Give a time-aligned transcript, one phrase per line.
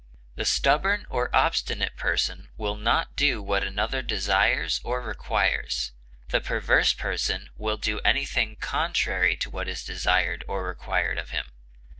[0.33, 5.91] The stubborn or obstinate person will not do what another desires or requires;
[6.29, 11.51] the perverse person will do anything contrary to what is desired or required of him.